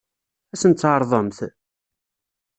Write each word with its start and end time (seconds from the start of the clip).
Ad 0.53 0.57
sen-tt-tɛeṛḍemt? 0.61 1.39